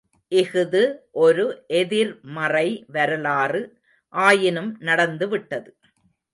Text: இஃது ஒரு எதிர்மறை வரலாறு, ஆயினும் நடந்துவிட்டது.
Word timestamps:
இஃது 0.31 0.81
ஒரு 1.11 1.45
எதிர்மறை 1.67 2.85
வரலாறு, 2.87 3.61
ஆயினும் 4.13 4.77
நடந்துவிட்டது. 4.79 5.71